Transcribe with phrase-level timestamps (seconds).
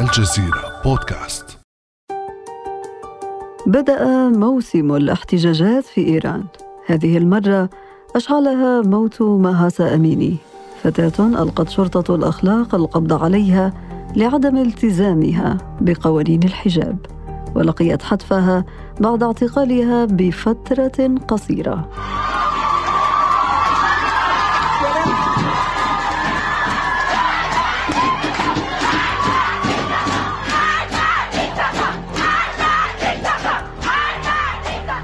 [0.00, 1.58] الجزيرة بودكاست.
[3.66, 6.44] بدأ موسم الاحتجاجات في إيران.
[6.86, 7.70] هذه المرة
[8.16, 10.36] أشعلها موت مهاسا أميني.
[10.82, 13.72] فتاة ألقت شرطة الأخلاق القبض عليها
[14.16, 16.96] لعدم التزامها بقوانين الحجاب
[17.54, 18.64] ولقيت حتفها
[19.00, 21.88] بعد اعتقالها بفترة قصيرة.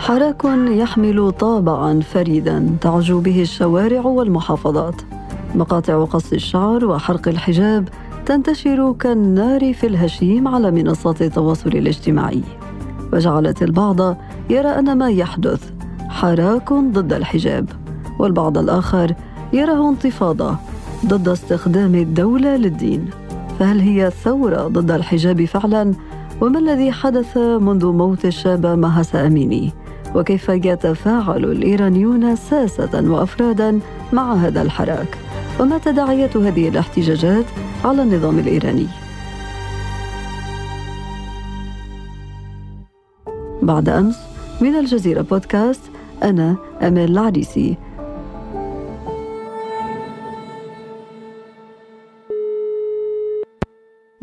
[0.06, 2.76] حراك يحمل طابعا فريدا.
[2.80, 5.02] تعجو به الشوارع والمحافظات.
[5.54, 7.88] مقاطع قص الشعر وحرق الحجاب
[8.26, 12.42] تنتشر كالنار في الهشيم على منصات التواصل الاجتماعي.
[13.12, 14.16] وجعلت البعض
[14.50, 15.70] يرى أن ما يحدث
[16.08, 17.68] حراك ضد الحجاب.
[18.18, 19.14] والبعض الآخر
[19.52, 20.56] يراه انتفاضة
[21.06, 23.10] ضد استخدام الدولة للدين.
[23.58, 25.92] فهل هي ثورة ضد الحجاب فعلا؟
[26.40, 29.72] وما الذي حدث منذ موت الشابه مهسا أميني؟
[30.14, 33.80] وكيف يتفاعل الإيرانيون ساسة وأفرادا
[34.12, 35.18] مع هذا الحراك؟
[35.60, 37.44] وما تداعيات هذه الاحتجاجات
[37.84, 38.86] على النظام الإيراني.
[43.62, 44.18] بعد أمس
[44.60, 45.82] من الجزيرة بودكاست
[46.22, 47.76] أنا امال العريسي.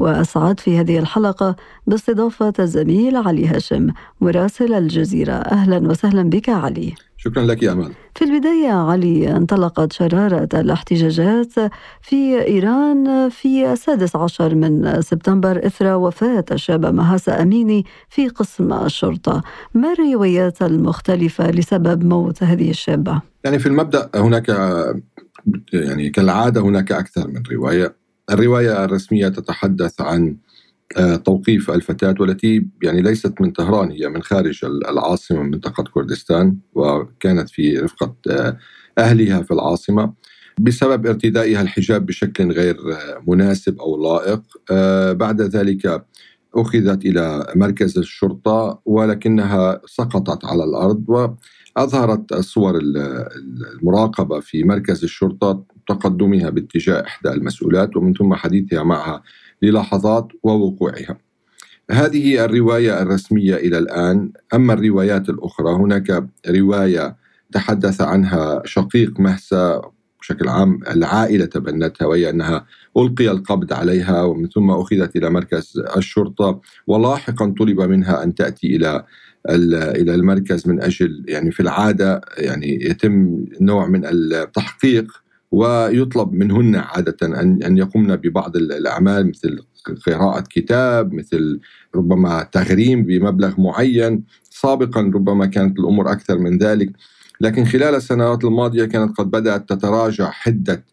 [0.04, 1.56] وأسعد في هذه الحلقة
[1.88, 3.88] باستضافة الزميل علي هاشم
[4.22, 5.34] مراسل الجزيرة.
[5.34, 6.94] أهلا وسهلا بك علي.
[7.18, 11.54] شكرا لك يا أمال في البداية علي انطلقت شرارة الاحتجاجات
[12.02, 19.42] في إيران في السادس عشر من سبتمبر إثر وفاة الشابة مهاسا أميني في قسم الشرطة.
[19.74, 24.50] ما الروايات المختلفة لسبب موت هذه الشابة؟ يعني في المبدأ هناك
[25.74, 28.03] يعني كالعادة هناك أكثر من رواية.
[28.32, 30.38] الرواية الرسمية تتحدث عن
[30.98, 36.58] آه، توقيف الفتاة والتي يعني ليست من طهران هي من خارج العاصمة من منطقة كردستان
[36.74, 38.58] وكانت في رفقة آه،
[38.98, 40.14] أهلها في العاصمة
[40.60, 44.42] بسبب ارتدائها الحجاب بشكل غير آه، مناسب أو لائق.
[45.14, 46.06] بعد ذلك
[46.56, 52.80] أخذت إلى مركز الشرطة ولكنها سقطت على الأرض وأظهرت صور
[53.82, 59.24] المراقبة في مركز الشرطة تقدمها باتجاه إحدى المسؤولات ومن ثم حديثها معها
[59.62, 61.18] للحظات ووقوعها.
[61.92, 64.32] هذه الرواية الرسمية إلى الآن.
[64.54, 67.16] أما الروايات الأخرى هناك رواية
[67.52, 69.82] تحدث عنها شقيق مهسا
[70.24, 72.66] بشكل عام العائلة تبنتها وهي أنها
[72.98, 79.06] ألقي القبض عليها ومن ثم أخذت إلى مركز الشرطة ولاحقا طلب منها أن تأتي إلى
[79.50, 85.23] إلى المركز من أجل يعني في العادة يعني يتم نوع من التحقيق
[85.54, 89.60] ويطلب منهن عادة أن أن يقمن ببعض الأعمال مثل
[90.06, 91.60] قراءة كتاب مثل
[91.96, 94.24] ربما تغريم بمبلغ معين.
[94.50, 96.90] سابقا ربما كانت الأمور أكثر من ذلك.
[97.42, 100.84] لكن خلال السنوات الماضية كانت قد بدأت تتراجع حدة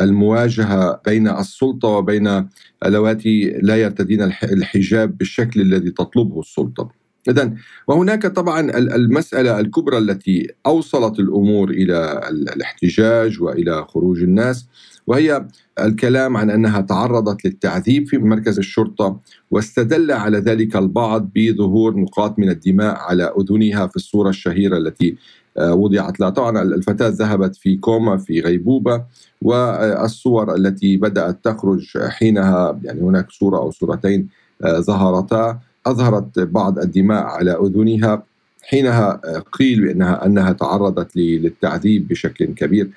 [0.00, 2.48] المواجهة بين السلطة وبين
[2.86, 6.99] اللواتي لا يرتدين الحجاب بالشكل الذي تطلبه السلطة.
[7.28, 7.52] إذا
[7.88, 14.66] وهناك طبعا المسألة الكبرى التي أوصلت الأمور إلى الاحتجاج وإلى خروج الناس
[15.06, 15.46] وهي
[15.80, 19.20] الكلام عن أنها تعرضت للتعذيب في مركز الشرطة
[19.50, 25.16] واستدل على ذلك البعض بظهور نقاط من الدماء على أذنها في الصورة الشهيرة التي
[25.58, 26.30] آه، وضعت لها.
[26.30, 29.04] طبعا الفتاة ذهبت في كوما في غيبوبة
[29.42, 34.28] والصور التي بدأت تخرج حينها يعني هناك صورة أو صورتين
[34.64, 35.60] آه، ظهرتا.
[35.86, 38.22] أظهرت بعض الدماء على أذنها
[38.62, 39.20] حينها
[39.52, 42.90] قيل بأنها أنها تعرضت للتعذيب بشكل كبير.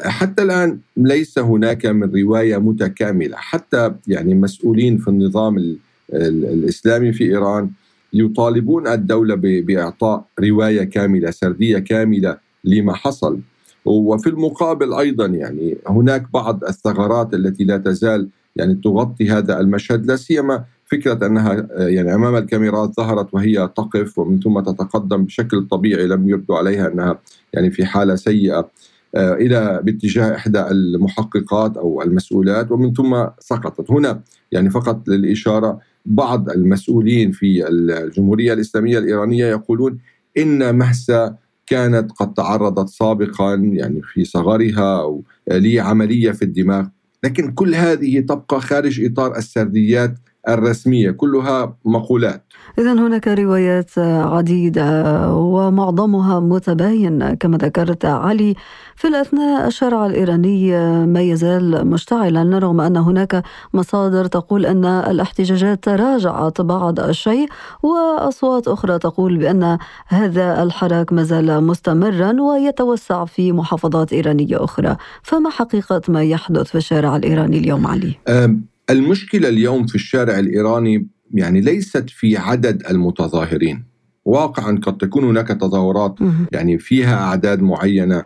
[0.00, 3.36] حتى الآن ليس هناك من رواية متكاملة.
[3.36, 5.76] حتى يعني مسؤولين في النظام
[6.12, 7.70] الإسلامي في إيران
[8.12, 13.40] يطالبون الدولة بإعطاء رواية كاملة سردية كاملة لما حصل.
[13.84, 20.16] وفي المقابل أيضا يعني هناك بعض الثغرات التي لا تزال يعني تغطي هذا المشهد لا
[20.16, 26.28] سيما فكرة أنها يعني أمام الكاميرات ظهرت وهي تقف ومن ثم تتقدم بشكل طبيعي لم
[26.28, 27.18] يبدو عليها أنها
[27.52, 28.70] يعني في حالة سيئة.
[29.14, 33.90] آه، إلى باتجاه إحدى المحققات أو المسؤولات ومن ثم سقطت.
[33.90, 34.20] هنا
[34.52, 39.98] يعني فقط للإشارة بعض المسؤولين في الجمهورية الإسلامية الإيرانية يقولون
[40.38, 41.36] إن مهسا
[41.66, 46.86] كانت قد تعرضت سابقا يعني في صغرها أو لعملية في الدماغ.
[47.24, 50.14] لكن كل هذه تبقى خارج إطار السرديات
[50.48, 52.42] الرسمية كلها مقولات.
[52.78, 54.88] إذا هناك روايات عديدة
[55.34, 58.54] ومعظمها متباين كما ذكرت علي.
[58.96, 60.70] في الأثناء الشارع الإيراني
[61.06, 63.42] ما يزال مشتعلا رغم أن هناك
[63.74, 67.48] مصادر تقول أن الاحتجاجات تراجعت بعض الشيء
[67.82, 74.96] وأصوات أخرى تقول بأن هذا الحراك ما زال مستمرا ويتوسع في محافظات إيرانية أخرى.
[75.22, 78.14] فما حقيقة ما يحدث في الشارع الإيراني اليوم علي؟
[78.90, 83.84] المشكلة اليوم في الشارع الإيراني يعني ليست في عدد المتظاهرين.
[84.24, 86.14] واقعا قد تكون هناك تظاهرات
[86.52, 88.24] يعني فيها أعداد معينة.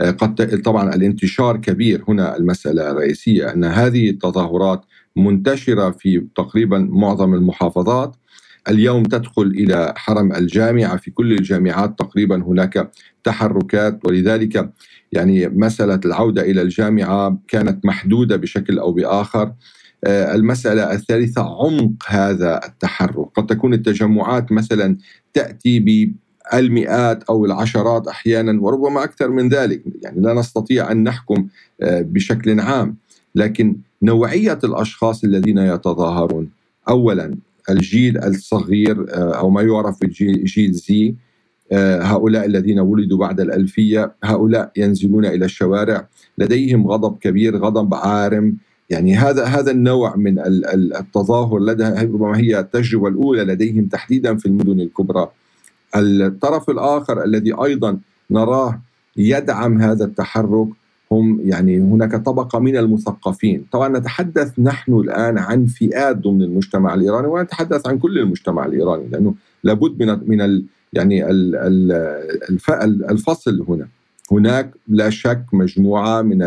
[0.00, 4.84] آه، قد طبعا الانتشار كبير هنا المسألة الرئيسية أن هذه التظاهرات
[5.16, 8.16] منتشرة في تقريبا معظم المحافظات.
[8.68, 12.90] اليوم تدخل إلى حرم الجامعة في كل الجامعات تقريبا هناك
[13.24, 14.00] تحركات.
[14.04, 14.72] ولذلك
[15.12, 19.42] يعني مسألة العودة إلى الجامعة كانت محدودة بشكل أو بآخر.
[19.42, 19.54] آه،
[20.06, 23.28] المسألة الثالثة عمق هذا التحرك.
[23.36, 24.96] قد تكون التجمعات مثلا
[25.34, 26.14] تأتي
[26.52, 29.82] بالمئات أو العشرات أحيانا وربما أكثر من ذلك.
[30.02, 31.46] يعني لا نستطيع أن نحكم
[31.82, 32.96] آه، بشكل عام.
[33.34, 36.50] لكن نوعية الأشخاص الذين يتظاهرون
[36.88, 37.36] أولا
[37.70, 41.14] الجيل الصغير آه، أو ما يعرف بجيل زي
[42.02, 46.08] هؤلاء الذين ولدوا بعد الألفية هؤلاء ينزلون إلى الشوارع.
[46.38, 48.56] لديهم غضب كبير غضب عارم
[48.90, 50.38] يعني هذا هذا النوع من
[50.74, 55.28] التظاهر لدى ربما هي التجربة الأولى لديهم تحديدا في المدن الكبرى.
[55.96, 57.98] الطرف الآخر الذي أيضا
[58.30, 58.80] نراه
[59.16, 60.68] يدعم هذا التحرك
[61.12, 67.26] هم يعني هناك طبقة من المثقفين، طبعا نتحدث نحن الآن عن فئات ضمن المجتمع الإيراني
[67.26, 69.34] ونتحدث عن كل المجتمع الإيراني لأنه
[69.64, 71.56] لابد من من ال يعني ال
[73.10, 73.88] الفصل هنا.
[74.32, 76.42] هناك لا شك مجموعة من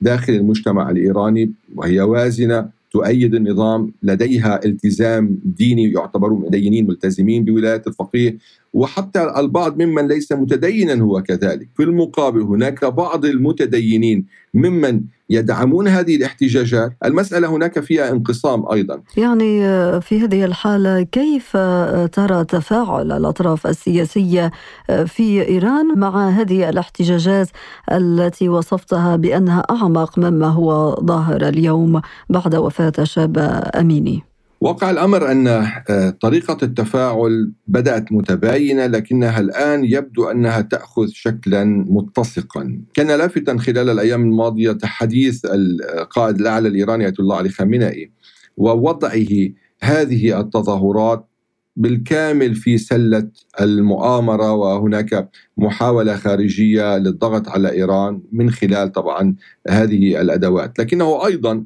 [0.00, 8.38] داخل المجتمع الإيراني وهي وازنة تؤيد النظام لديها التزام ديني يعتبرون مدينين ملتزمين بولاية الفقيه.
[8.74, 11.68] وحتى البعض ممن ليس متدينا هو كذلك.
[11.76, 16.92] في المقابل هناك بعض المتدينين ممن يدعمون هذه الاحتجاجات.
[17.04, 19.02] المسألة هناك فيها انقسام أيضا.
[19.16, 24.50] يعني آه، في هذه الحالة كيف آه، ترى تفاعل الأطراف السياسية
[24.90, 27.48] آه، في إيران مع هذه الاحتجاجات
[27.92, 32.00] التي وصفتها بأنها أعمق مما هو ظاهر اليوم
[32.30, 33.38] بعد وفاة شاب
[33.74, 34.35] أميني؟
[34.66, 42.80] واقع الأمر أن آه، طريقة التفاعل بدأت متباينة لكنها الآن يبدو أنها تأخذ شكلا متسقا،
[42.94, 48.10] كان لافتا خلال الأيام الماضية حديث القائد الأعلى الإيراني آية الله علي خامنئي
[48.56, 49.48] ووضعه
[49.80, 51.28] هذه التظاهرات
[51.76, 53.28] بالكامل في سلة
[53.60, 59.34] المؤامرة وهناك محاولة خارجية للضغط على إيران من خلال طبعا
[59.68, 61.64] هذه الأدوات، لكنه أيضا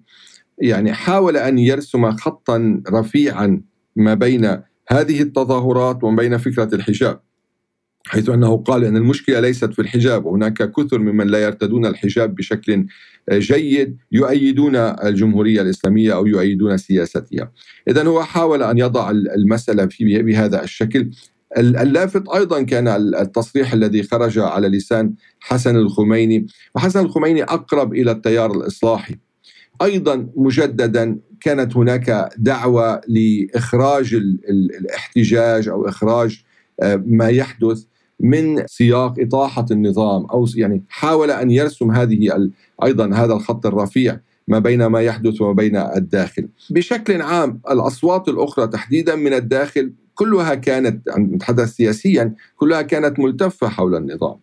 [0.61, 3.63] يعني حاول أن يرسم خطا رفيعا
[3.97, 4.45] ما بين
[4.89, 7.21] هذه التظاهرات وما بين فكرة الحجاب
[8.07, 12.87] حيث أنه قال أن المشكلة ليست في الحجاب وهناك كثر ممن لا يرتدون الحجاب بشكل
[13.33, 17.53] جيد يؤيدون الجمهورية الإسلامية أو يؤيدون سياستها.
[17.89, 21.11] اذا هو حاول أن يضع المسألة في بهذا الشكل.
[21.59, 22.89] اللافت أيضا كان
[23.21, 29.17] التصريح الذي خرج على لسان حسن الخميني، وحسن الخميني أقرب إلى التيار الإصلاحي.
[29.83, 34.15] أيضا مجددا كانت هناك دعوة لإخراج
[34.49, 36.43] الاحتجاج أو إخراج
[36.83, 37.85] آه، ما يحدث
[38.21, 42.51] من سياق إطاحة النظام أو يعني حاول أن يرسم هذه
[42.85, 46.49] أيضا هذا الخط الرفيع ما بين ما يحدث وما بين الداخل.
[46.71, 53.95] بشكل عام الأصوات الأخرى تحديدا من الداخل كلها كانت نتحدث سياسيا كلها كانت ملتفة حول
[53.95, 54.37] النظام.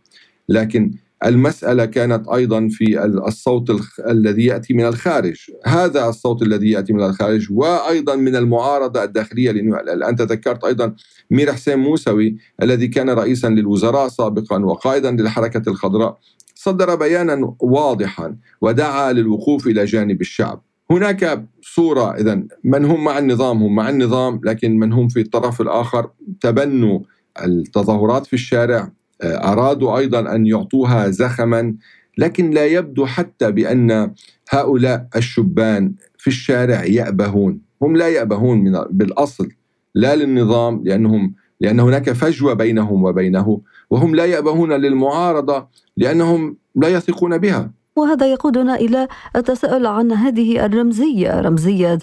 [0.49, 0.91] لكن
[1.25, 5.51] المسألة كانت أيضا في الصوت الذي يأتي من الخارج.
[5.65, 10.95] هذا الصوت الذي يأتي من الخارج وأيضا من المعارضة الداخلية لأنه الآن تذكرت أيضا
[11.31, 16.17] مير حسين موسوي الذي كان رئيسا للوزراء سابقا وقائدا للحركة الخضراء
[16.55, 20.61] صدر بيانا واضحا ودعا للوقوف إلى جانب الشعب.
[20.91, 25.61] هناك صورة إذا من هم مع النظام؟ هم مع النظام لكن من هم في الطرف
[25.61, 26.09] الآخر؟
[26.41, 26.99] تبنوا
[27.43, 28.91] التظاهرات في الشارع
[29.23, 31.75] أرادوا أيضا أن يعطوها زخما
[32.17, 34.13] لكن لا يبدو حتى بأن
[34.49, 37.61] هؤلاء الشبان في الشارع يأبهون.
[37.81, 39.49] هم لا يأبهون من بالأصل
[39.95, 47.37] لا للنظام لأنهم لأن هناك فجوة بينهم وبينه وهم لا يأبهون للمعارضة لأنهم لا يثقون
[47.37, 47.71] بها.
[47.97, 51.41] وهذا يقودنا إلى التساؤل عن هذه الرمزية.
[51.41, 51.99] رمزية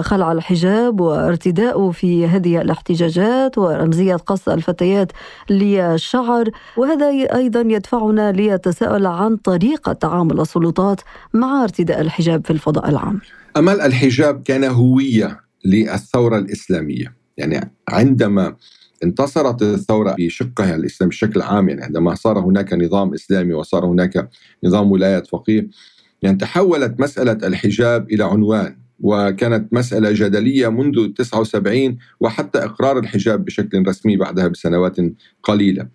[0.00, 5.12] خلع الحجاب وارتداء في هذه الاحتجاجات ورمزية قص الفتيات
[5.50, 6.50] للشعر.
[6.76, 11.00] وهذا أيضا يدفعنا للتساؤل عن طريقة تعامل السلطات
[11.34, 13.20] مع ارتداء الحجاب في الفضاء العام.
[13.56, 17.16] أمل الحجاب كان هوية للثورة الإسلامية.
[17.36, 18.54] يعني عندما
[19.04, 24.28] انتصرت الثورة بشقها الإسلامي بشكل عام يعني عندما صار هناك نظام إسلامي وصار هناك
[24.64, 25.68] نظام ولايه فقيه
[26.22, 33.86] يعني تحولت مسألة الحجاب إلى عنوان وكانت مسألة جدلية منذ 79 وحتى إقرار الحجاب بشكل
[33.88, 34.96] رسمي بعدها بسنوات
[35.42, 35.88] قليلة.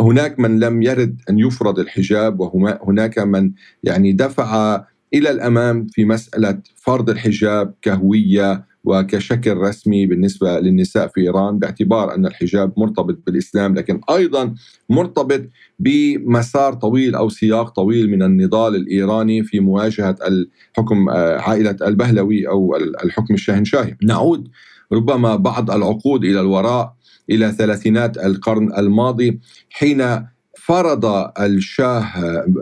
[0.00, 3.52] هناك من لم يرد أن يفرض الحجاب وهناك من
[3.84, 4.84] يعني دفع
[5.14, 12.26] إلى الأمام في مسألة فرض الحجاب كهوية وكشكل رسمي بالنسبة للنساء في إيران باعتبار أن
[12.26, 14.54] الحجاب مرتبط بالإسلام لكن أيضا
[14.90, 15.42] مرتبط
[15.78, 22.76] بمسار طويل أو سياق طويل من النضال الإيراني في مواجهة الحكم آه، عائلة البهلوي أو
[23.04, 23.96] الحكم الشاهنشاهي.
[24.02, 24.48] نعود
[24.92, 26.94] ربما بعض العقود إلى الوراء
[27.30, 30.26] إلى ثلاثينات القرن الماضي حين
[30.58, 31.04] فرض
[31.40, 32.04] الشاه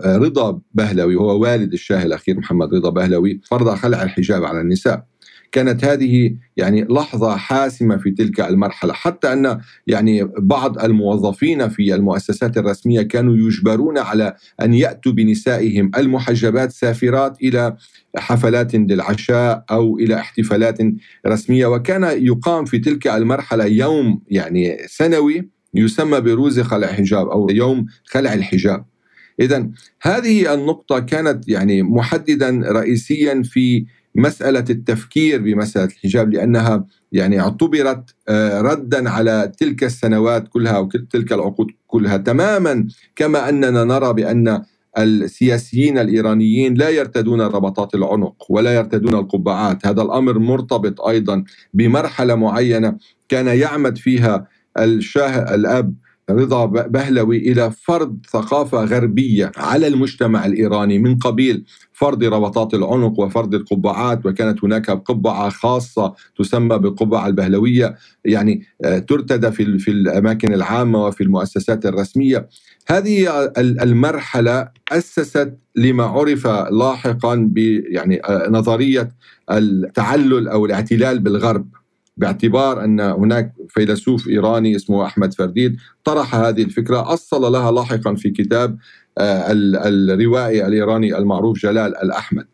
[0.04, 5.09] آه، رضا بهلوي هو والد الشاه الأخير محمد رضا بهلوي فرض خلع الحجاب على النساء
[5.52, 8.92] كانت هذه يعني لحظة حاسمة في تلك المرحلة.
[8.92, 16.72] حتى أن يعني بعض الموظفين في المؤسسات الرسمية كانوا يجبرون على أن يأتوا بنسائهم المحجبات
[16.72, 17.76] سافرات إلى
[18.16, 20.78] حفلات للعشاء أو إلى احتفالات
[21.26, 21.66] رسمية.
[21.66, 28.34] وكان يقام في تلك المرحلة يوم يعني سنوي يسمى بروز خلع حجاب أو يوم خلع
[28.34, 28.84] الحجاب.
[29.40, 29.68] اذا
[30.02, 38.60] هذه النقطة كانت يعني محددا رئيسيا في مسألة التفكير بمسألة الحجاب لأنها يعني اعتبرت آه،
[38.60, 42.16] ردا على تلك السنوات كلها وتلك العقود كلها.
[42.16, 44.62] تماما كما أننا نرى بأن
[44.98, 52.96] السياسيين الإيرانيين لا يرتدون ربطات العنق ولا يرتدون القبعات، هذا الأمر مرتبط أيضا بمرحلة معينة
[53.28, 54.46] كان يعمد فيها
[54.78, 55.94] الشاه الأب
[56.32, 63.54] رضا بهلوي إلى فرض ثقافة غربية على المجتمع الإيراني من قبيل فرض ربطات العنق وفرض
[63.54, 67.96] القبعات وكانت هناك قبعة خاصة تسمى بالقبعة البهلوية.
[68.24, 72.48] يعني آه، ترتدى في في الأماكن العامة وفي المؤسسات الرسمية.
[72.88, 77.58] هذه المرحلة أسست لما عرف لاحقا ب
[77.88, 79.08] يعني آه، نظرية
[79.50, 81.79] التعلل أو الاعتلال بالغرب.
[82.20, 87.12] باعتبار أن هناك فيلسوف إيراني اسمه أحمد فرديد طرح هذه الفكرة.
[87.12, 88.78] أصل لها لاحقا في كتاب
[89.18, 92.46] آه، الروائي الإيراني المعروف جلال الأحمد.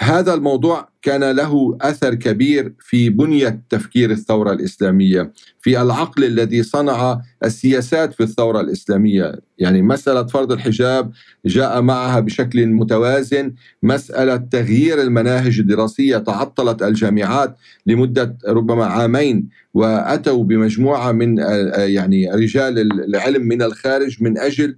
[0.00, 7.20] هذا الموضوع كان له أثر كبير في بنية تفكير الثورة الإسلامية، في العقل الذي صنع
[7.44, 11.12] السياسات في الثورة الإسلامية، يعني مسألة فرض الحجاب
[11.46, 21.12] جاء معها بشكل متوازن مسألة تغيير المناهج الدراسية، تعطلت الجامعات لمدة ربما عامين وأتوا بمجموعة
[21.12, 21.38] من
[21.76, 24.76] يعني رجال العلم من الخارج من أجل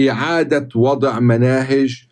[0.00, 2.04] إعادة وضع مناهج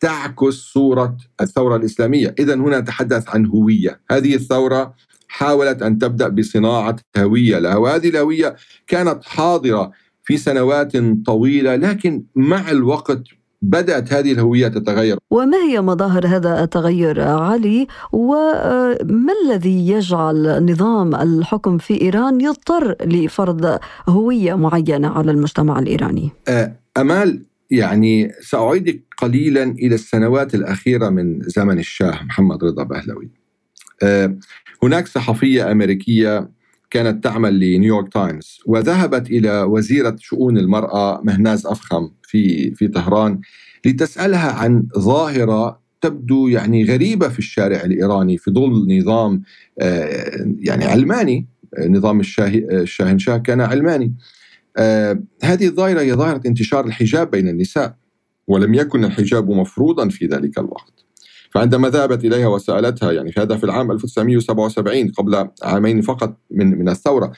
[0.00, 2.34] تعكس صورة الثورة الإسلامية.
[2.38, 4.00] إذا هنا نتحدث عن هوية.
[4.10, 4.94] هذه الثورة
[5.28, 9.90] حاولت أن تبدأ بصناعة هوية لها وهذه الهوية كانت حاضرة
[10.22, 10.92] في سنوات
[11.26, 13.22] طويلة لكن مع الوقت
[13.62, 15.18] بدأت هذه الهوية تتغير.
[15.30, 23.78] وما هي مظاهر هذا التغير علي؟ وما الذي يجعل نظام الحكم في إيران يضطر لفرض
[24.08, 26.30] هوية معينة على المجتمع الإيراني؟
[26.98, 33.30] أمال يعني سأعيدك قليلا إلى السنوات الأخيرة من زمن الشاه محمد رضا بهلوي.
[34.02, 34.38] آه،
[34.82, 36.50] هناك صحفية أمريكية
[36.90, 43.40] كانت تعمل لنيويورك تايمز وذهبت إلى وزيرة شؤون المرأة مهناز أفخم في في طهران
[43.86, 49.42] لتسألها عن ظاهرة تبدو يعني غريبة في الشارع الإيراني في ظل نظام
[49.80, 51.46] آه، يعني علماني
[51.78, 54.04] نظام الشاهنشاه كان علماني.
[54.06, 54.37] آه
[55.42, 57.96] هذه الظاهرة هي ظاهرة انتشار الحجاب بين النساء
[58.46, 61.08] ولم يكن الحجاب مفروضا في ذلك الوقت.
[61.50, 67.32] فعندما ذهبت إليها وسألتها يعني هذا في العام 1977 قبل عامين فقط من من الثورة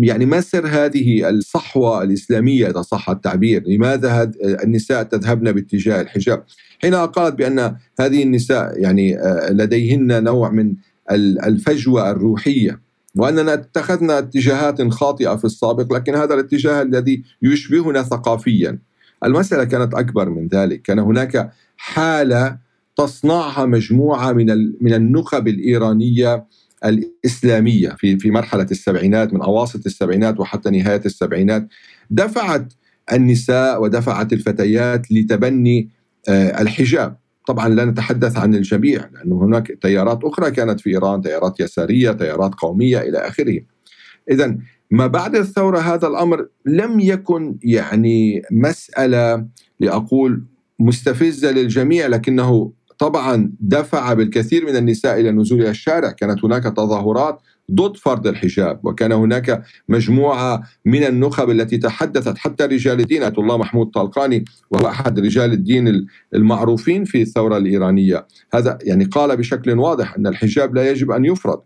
[0.00, 4.30] يعني ما سر هذه الصحوة الإسلامية إذا صح التعبير؟ لماذا
[4.64, 6.44] النساء تذهبن باتجاه الحجاب؟
[6.82, 10.74] حينها قالت بأن هذه النساء يعني آه، لديهن نوع من
[11.46, 12.91] الفجوة الروحية.
[13.16, 18.78] وأننا اتخذنا اتجاهات خاطئة في السابق لكن هذا الاتجاه الذي يشبهنا ثقافيا.
[19.24, 20.82] المسألة كانت أكبر من ذلك.
[20.82, 22.58] كان هناك حالة
[22.96, 24.46] تصنعها مجموعة من
[24.80, 26.46] من النخب الإيرانية
[26.84, 31.68] الإسلامية في في مرحلة السبعينات من أواسط السبعينات وحتى نهاية السبعينات.
[32.10, 32.72] دفعت
[33.12, 35.88] النساء ودفعت الفتيات لتبني
[36.28, 37.16] آه، الحجاب.
[37.46, 42.54] طبعا لا نتحدث عن الجميع لأنه هناك تيارات أخرى كانت في إيران تيارات يسارية تيارات
[42.54, 43.60] قومية إلى آخره.
[44.30, 44.56] إذا
[44.90, 49.46] ما بعد الثورة هذا الأمر لم يكن يعني مسألة
[49.80, 50.44] لأقول
[50.78, 57.40] مستفزة للجميع لكنه طبعا دفع بالكثير من النساء إلى النزول إلى الشارع، كانت هناك تظاهرات
[57.70, 58.80] ضد فرض الحجاب.
[58.84, 64.88] وكان هناك مجموعة من النخب التي تحدثت حتى رجال الدين آية الله محمود طلقاني وهو
[64.88, 68.26] أحد رجال الدين المعروفين في الثورة الإيرانية.
[68.54, 71.62] هذا يعني قال بشكل واضح أن الحجاب لا يجب أن يفرض.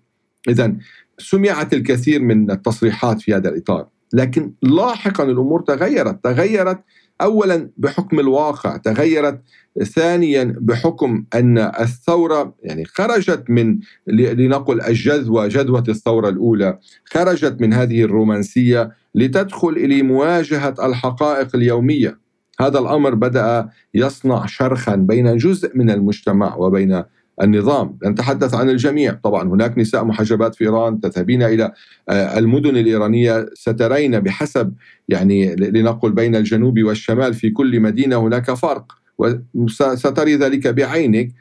[0.48, 0.76] إذا
[1.18, 3.88] سمعت الكثير من التصريحات في هذا الإطار.
[4.12, 6.24] لكن لاحقا الأمور تغيرت.
[6.24, 6.80] تغيرت
[7.20, 8.76] اولا بحكم الواقع.
[8.76, 9.42] تغيرت
[9.84, 18.02] ثانيا بحكم أن الثورة يعني خرجت من لنقل الجذوه جذوه الثورة الأولى خرجت من هذه
[18.02, 22.18] الرومانسية لتدخل إلى مواجهة الحقائق اليومية.
[22.60, 27.02] هذا الأمر بدأ يصنع شرخا بين جزء من المجتمع وبين
[27.42, 27.98] النظام.
[28.06, 29.12] نتحدث عن الجميع.
[29.12, 31.72] طبعا هناك نساء محجبات في إيران تذهبين إلى
[32.08, 33.46] آه، المدن الإيرانية.
[33.54, 34.74] سترين بحسب
[35.08, 39.05] يعني لنقل بين الجنوب والشمال في كل مدينة هناك فرق.
[39.54, 41.32] وستري ذلك بعينك.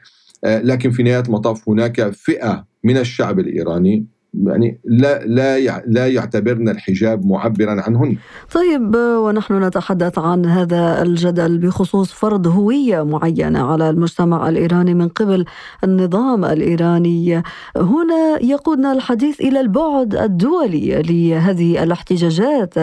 [0.44, 4.06] آه، لكن في نهاية المطاف هناك فئة من الشعب الإيراني
[4.44, 8.16] يعني لا لا لا يعتبرن الحجاب معبرا عنهن.
[8.54, 15.44] طيب ونحن نتحدث عن هذا الجدل بخصوص فرض هوية معينة على المجتمع الإيراني من قبل
[15.84, 17.42] النظام الإيراني،
[17.76, 22.74] هنا يقودنا الحديث إلى البعد الدولي لهذه الاحتجاجات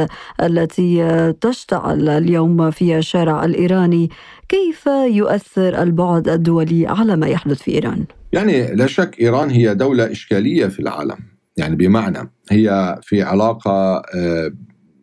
[0.44, 4.10] التي تشتعل اليوم في الشارع الإيراني،
[4.50, 10.12] كيف يؤثر البعد الدولي على ما يحدث في إيران؟ يعني لا شك إيران هي دولة
[10.12, 11.18] إشكالية في العالم
[11.58, 14.52] يعني بمعنى هي في علاقة آه،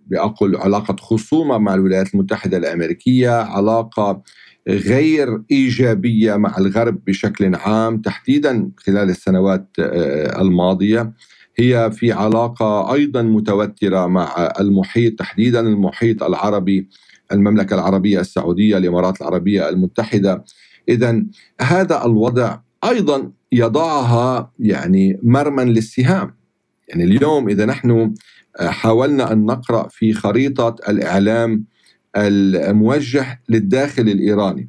[0.06, 4.22] بأقول علاقة خصومة مع الولايات المتحدة الأمريكية علاقة
[4.68, 11.12] غير إيجابية مع الغرب بشكل عام تحديدا خلال السنوات آه، الماضية
[11.58, 16.88] هي في علاقة أيضا متوترة مع المحيط تحديدا المحيط العربي
[17.32, 20.44] المملكة العربية السعودية الإمارات العربية المتحدة.
[20.88, 21.22] إذا
[21.60, 26.34] هذا الوضع أيضا يضعها يعني مرمى للسهام.
[26.88, 28.14] يعني اليوم إذا نحن
[28.60, 31.64] آه، حاولنا أن نقرأ في خريطة الإعلام
[32.16, 34.68] الموجه للداخل الإيراني.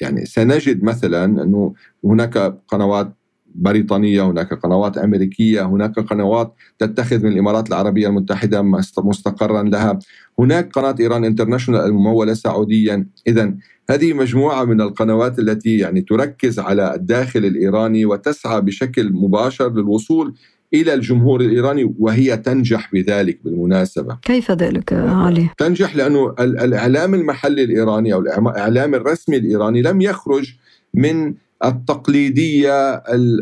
[0.00, 2.38] يعني سنجد مثلا أنه هناك
[2.68, 3.12] قنوات
[3.54, 8.62] بريطانية هناك قنوات أمريكية هناك قنوات تتخذ من الإمارات العربية المتحدة
[8.98, 9.98] مستقرا لها
[10.38, 13.54] هناك قناة إيران انترناشونال الممولة سعوديا إذا
[13.90, 20.34] هذه مجموعة من القنوات التي يعني تركز على الداخل الإيراني وتسعى بشكل مباشر للوصول
[20.74, 24.18] إلى الجمهور الإيراني وهي تنجح بذلك بالمناسبة.
[24.22, 30.54] كيف ذلك علي؟ تنجح لأنه الإعلام المحلي الإيراني أو الإعلام الرسمي الإيراني لم يخرج
[30.94, 32.94] من التقليدية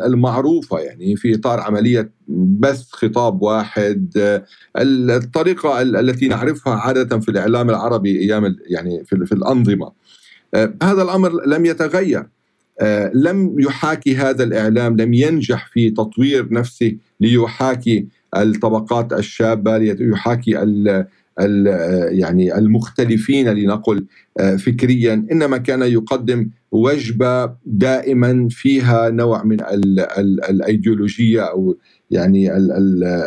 [0.06, 4.12] المعروفة يعني في إطار عملية بث خطاب واحد
[4.76, 9.92] الطريقة التي نعرفها عادة في الإعلام العربي أيام يعني في الأنظمة.
[10.54, 12.26] آه، هذا الأمر لم يتغير.
[12.80, 18.06] آه، لم يحاكي هذا الإعلام لم ينجح في تطوير نفسه ليحاكي
[18.36, 21.06] الطبقات الشابة ليحاكي ال
[22.18, 24.06] يعني المختلفين لنقل
[24.38, 31.76] آه، فكريا إنما كان يقدم وجبة دائما فيها نوع من ال ال الأيديولوجية أو
[32.10, 32.56] يعني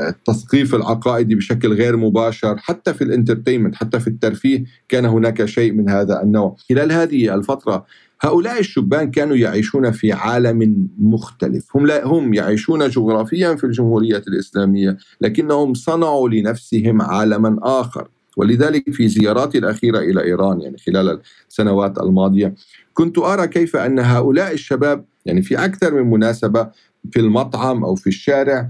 [0.10, 5.90] التثقيف العقائدي بشكل غير مباشر حتى في الإنترتينمنت حتى في الترفيه كان هناك شيء من
[5.90, 6.56] هذا النوع.
[6.70, 7.86] خلال هذه الفترة
[8.22, 11.76] هؤلاء الشبان كانوا يعيشون في عالم مختلف.
[11.76, 18.08] هم لا هم يعيشون جغرافيا في الجمهورية الإسلامية لكنهم صنعوا لنفسهم عالما آخر.
[18.38, 22.56] ولذلك في زياراتي الأخيرة إلى إيران يعني خلال السنوات الماضية
[22.94, 26.70] كنت أرى كيف أن هؤلاء الشباب يعني في أكثر من مناسبة
[27.12, 28.70] في المطعم أو في الشارع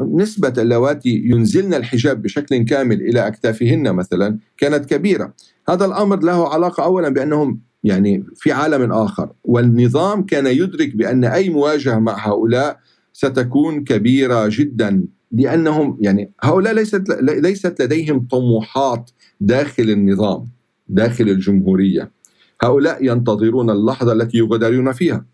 [0.00, 5.34] نسبة اللواتي ينزلن الحجاب بشكل كامل إلى أكتافهن مثلا كانت كبيرة.
[5.68, 11.48] هذا الأمر له علاقة أولا بأنهم يعني في عالم آخر والنظام كان يدرك بأن أي
[11.50, 12.78] مواجهة مع هؤلاء
[13.12, 19.10] ستكون كبيرة جدا لأنهم يعني هؤلاء ليست ليست لديهم طموحات
[19.40, 20.48] داخل النظام
[20.88, 22.10] داخل الجمهورية.
[22.64, 25.24] هؤلاء ينتظرون اللحظة التي يغادرون فيها.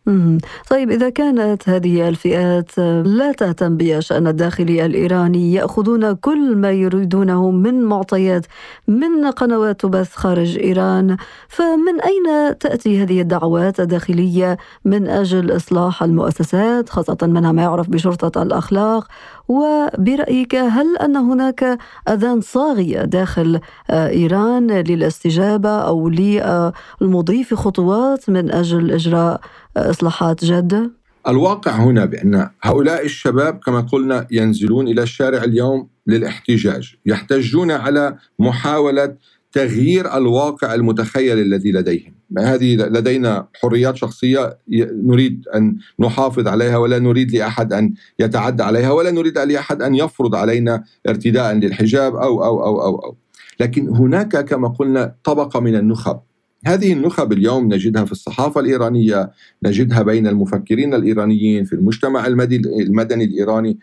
[0.70, 7.82] طيب إذا كانت هذه الفئات لا تهتم بالشأن الداخلي الإيراني يأخذون كل ما يريدونه من
[7.82, 8.46] معطيات
[8.88, 11.16] من قنوات تبث خارج إيران.
[11.48, 18.42] فمن أين تأتي هذه الدعوات الداخلية من أجل إصلاح المؤسسات خاصة منها ما يعرف بشرطة
[18.42, 19.06] الأخلاق؟
[19.48, 28.52] وبرأيك هل أن هناك أذان صاغية داخل آه، إيران للاستجابة أو للمضي في خطوات من
[28.52, 29.40] أجل إجراء
[29.76, 30.90] آه، إصلاحات جادة؟
[31.28, 39.14] الواقع هنا بأن هؤلاء الشباب كما قلنا ينزلون إلى الشارع اليوم للاحتجاج يحتجون على محاولة
[39.58, 42.14] تغيير الواقع المتخيل الذي لديهم.
[42.38, 44.58] هذه لدينا حريات شخصية
[45.04, 50.34] نريد أن نحافظ عليها ولا نريد لأحد أن يتعدى عليها ولا نريد لأحد أن يفرض
[50.34, 53.16] علينا ارتداء للحجاب أو أو أو أو, أو.
[53.60, 56.20] لكن هناك كما قلنا طبقة من النخب.
[56.66, 59.30] هذه النخب اليوم نجدها في الصحافة الإيرانية
[59.62, 63.78] نجدها بين المفكرين الإيرانيين في المجتمع المدني الإيراني.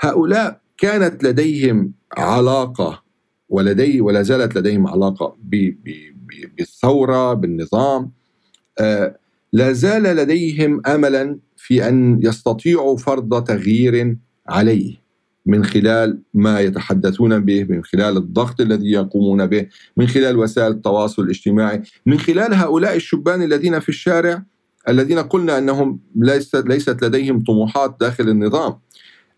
[0.00, 3.05] هؤلاء كانت لديهم علاقة
[3.48, 5.36] ولدي ولا زالت لديهم علاقة
[6.58, 8.10] بالثورة بالنظام.
[8.78, 9.16] آه،
[9.52, 14.16] لا زال لديهم أملا في أن يستطيعوا فرض تغيير
[14.48, 15.06] عليه
[15.46, 21.22] من خلال ما يتحدثون به من خلال الضغط الذي يقومون به من خلال وسائل التواصل
[21.22, 24.42] الاجتماعي من خلال هؤلاء الشبان الذين في الشارع
[24.88, 28.78] الذين قلنا أنهم ليست ليست لديهم طموحات داخل النظام.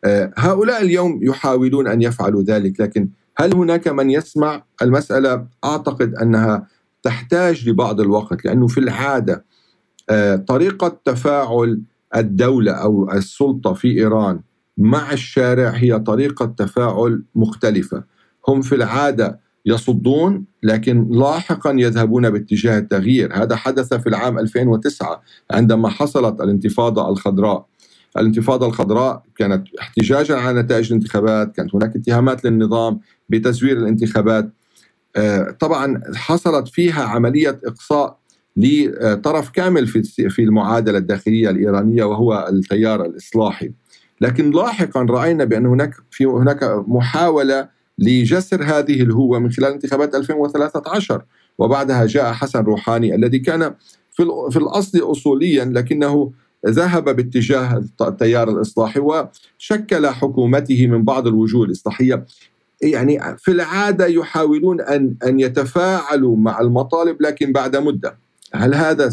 [0.04, 3.08] آه، هؤلاء اليوم يحاولون أن يفعلوا ذلك لكن
[3.40, 6.66] هل هناك من يسمع المسألة؟ أعتقد أنها
[7.02, 9.44] تحتاج لبعض الوقت لأنه في العادة
[10.10, 11.82] آه، طريقة تفاعل
[12.16, 14.40] الدولة أو السلطة في إيران
[14.78, 18.04] مع الشارع هي طريقة تفاعل مختلفة.
[18.48, 23.42] هم في العادة يصدون لكن لاحقا يذهبون باتجاه التغيير.
[23.42, 27.66] هذا حدث في العام 2009 عندما حصلت الانتفاضة الخضراء.
[28.16, 34.50] الانتفاضة الخضراء كانت احتجاجا على نتائج الانتخابات كانت هناك اتهامات للنظام بتزوير الانتخابات.
[35.16, 38.18] آه، طبعا حصلت فيها عملية إقصاء
[38.56, 39.86] لطرف كامل
[40.30, 43.70] في المعادلة الداخلية الإيرانية وهو التيار الإصلاحي.
[44.20, 51.22] لكن لاحقا رأينا بأن هناك في هناك محاولة لجسر هذه الهوة من خلال انتخابات 2013
[51.58, 53.74] وبعدها جاء حسن روحاني الذي كان
[54.12, 56.32] في في الأصل اصوليا لكنه
[56.66, 62.26] ذهب باتجاه التيار الإصلاحي وشكل حكومته من بعض الوجوه الاصلاحية.
[62.82, 68.16] يعني في العادة يحاولون أن أن يتفاعلوا مع المطالب لكن بعد مدة
[68.54, 69.10] هل هذا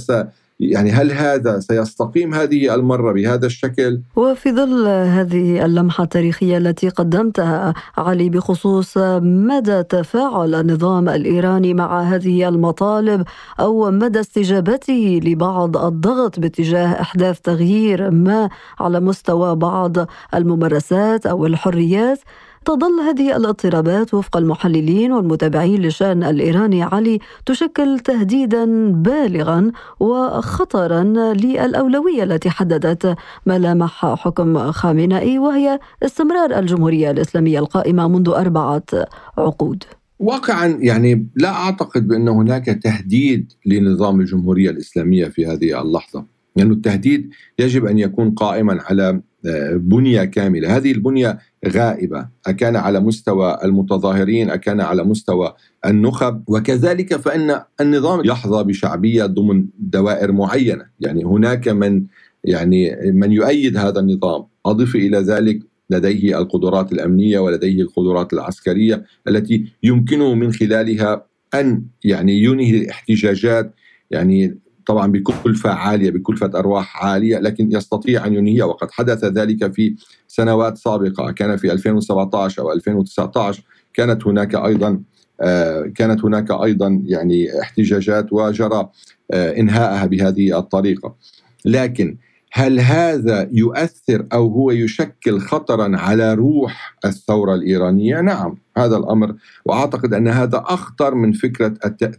[0.60, 7.74] يعني هل هذا سيستقيم هذه المرة بهذا الشكل؟ وفي ظل هذه اللمحة التاريخية التي قدمتها
[7.98, 13.24] علي بخصوص مدى تفاعل النظام الإيراني مع هذه المطالب
[13.60, 18.50] أو مدى استجابته لبعض الضغط باتجاه إحداث تغيير ما
[18.80, 19.98] على مستوى بعض
[20.34, 22.20] الممارسات أو الحريات
[22.66, 32.50] تظل هذه الاضطرابات وفق المحللين والمتابعين للشان الايراني علي تشكل تهديدا بالغا وخطرا للأولوية التي
[32.50, 38.84] حددت ملامح حكم خامنئي وهي استمرار الجمهورية الإسلامية القائمة منذ أربعة
[39.38, 39.84] عقود.
[40.20, 46.26] واقعا يعني لا أعتقد بأن هناك تهديد لنظام الجمهورية الإسلامية في هذه اللحظة،
[46.56, 49.22] لأن يعني التهديد يجب أن يكون قائما على
[49.74, 55.54] بنية كاملة، هذه البنية غائبة، أكان على مستوى المتظاهرين، أكان على مستوى
[55.86, 62.04] النخب، وكذلك فإن النظام يحظى بشعبية ضمن دوائر معينة، يعني هناك من
[62.44, 69.66] يعني من يؤيد هذا النظام، أضف إلى ذلك لديه القدرات الأمنية ولديه القدرات العسكرية التي
[69.84, 73.74] يمكنه من خلالها أن يعني ينهي احتجاجات
[74.12, 79.96] يعني طبعا بكلفة عالية بكلفة أرواح عالية لكن يستطيع أن ينهيها وقد حدث ذلك في
[80.28, 85.02] سنوات سابقة كان في 2017 أو 2019 كانت هناك أيضا
[85.42, 88.90] آه، كانت هناك أيضا يعني احتجاجات وجرى
[89.32, 91.16] آه، إنهائها بهذه الطريقة.
[91.66, 92.18] لكن
[92.58, 100.14] هل هذا يؤثر أو هو يشكل خطرا على روح الثورة الإيرانية؟ نعم هذا الأمر وأعتقد
[100.14, 101.68] أن هذا أخطر من فكرة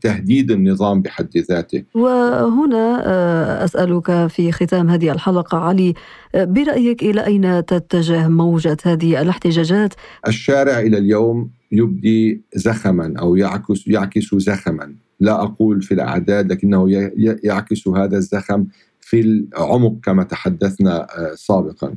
[0.02, 1.82] تهديد النظام بحد ذاته.
[1.94, 5.94] وهنا آه، أسألك في ختام هذه الحلقة علي
[6.34, 9.94] آه، برأيك إلى أين تتجه موجة هذه الاحتجاجات؟
[10.26, 17.10] الشارع إلى اليوم يبدي زخما أو يعكس يعكس زخما، لا أقول في الأعداد لكنه
[17.44, 18.66] يعكس هذا الزخم
[19.06, 21.94] في العمق كما تحدثنا آه، سابقا.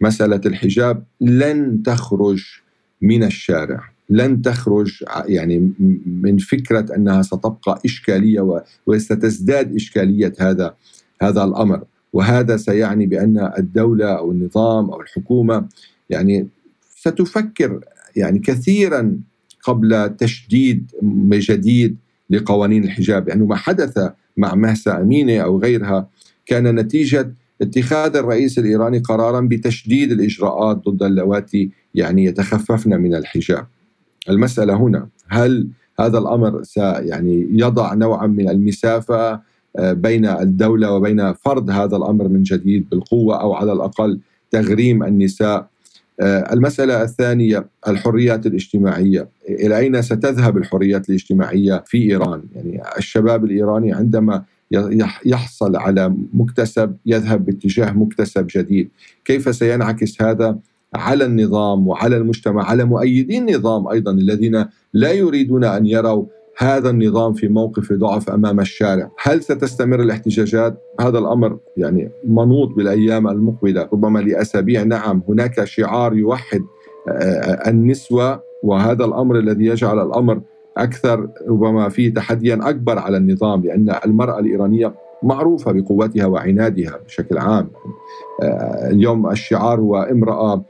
[0.00, 2.42] مسألة الحجاب لن تخرج
[3.00, 5.72] من الشارع لن تخرج يعني
[6.06, 10.74] من فكرة أنها ستبقى إشكالية وستزداد إشكالية هذا
[11.22, 11.84] هذا الأمر.
[12.12, 15.64] وهذا سيعني بأن الدولة أو النظام أو الحكومة
[16.10, 16.48] يعني
[16.96, 17.80] ستفكر
[18.16, 19.18] يعني كثيرا
[19.62, 20.90] قبل تشديد
[21.32, 21.96] جديد
[22.30, 23.28] لقوانين الحجاب.
[23.28, 23.98] لأنه يعني ما حدث
[24.36, 26.08] مع مهسا أمينة أو غيرها
[26.46, 33.66] كان نتيجة اتخاذ الرئيس الإيراني قرارا بتشديد الإجراءات ضد اللواتي يعني يتخففن من الحجاب.
[34.28, 35.68] المسألة هنا هل
[36.00, 39.40] هذا الأمر يعني يضع نوعا من المسافة
[39.76, 45.66] آه، بين الدولة وبين فرض هذا الأمر من جديد بالقوة أو على الأقل تغريم النساء؟
[46.20, 49.28] آه، المسألة الثانية الحريات الاجتماعية.
[49.48, 54.44] إلى أين ستذهب الحريات الاجتماعية في إيران؟ يعني الشباب الإيراني عندما
[55.26, 58.90] يحصل على مكتسب يذهب باتجاه مكتسب جديد.
[59.24, 60.58] كيف سينعكس هذا
[60.94, 66.24] على النظام وعلى المجتمع على مؤيدي النظام أيضا الذين لا يريدون أن يروا
[66.58, 73.28] هذا النظام في موقف ضعف أمام الشارع، هل ستستمر الاحتجاجات؟ هذا الأمر يعني منوط بالأيام
[73.28, 76.60] المقبلة، ربما لأسابيع نعم هناك شعار يوحد
[77.08, 80.40] آه، النسوة وهذا الأمر الذي يجعل الأمر
[80.76, 87.70] أكثر ربما فيه تحديا أكبر على النظام لأن المرأة الإيرانية معروفة بقوتها وعنادها بشكل عام.
[88.42, 90.62] آه، اليوم الشعار هو امراه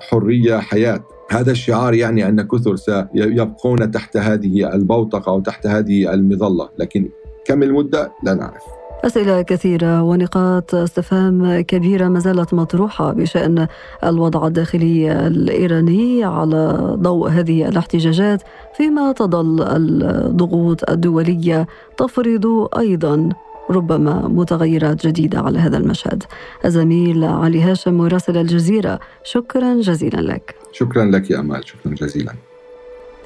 [0.00, 1.00] حرية حياة.
[1.30, 7.08] هذا الشعار يعني أن كثر سيبقون تحت هذه البوتقة أو تحت هذه المظلة لكن
[7.44, 8.79] كم المدة؟ لا نعرف.
[9.04, 13.66] أسئلة كثيرة ونقاط استفهام كبيرة ما زالت مطروحة بشأن
[14.04, 18.42] الوضع الداخلي الإيراني على ضوء هذه الاحتجاجات
[18.76, 23.28] فيما تظل الضغوط الدولية تفرض أيضا
[23.70, 26.22] ربما متغيرات جديدة على هذا المشهد.
[26.64, 30.54] الزميل علي هاشم مراسل الجزيرة شكرا جزيلا لك.
[30.72, 32.32] شكرا لك يا أمال شكرا جزيلا.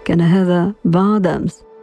[0.04, 1.73] كان هذا بعد أمس.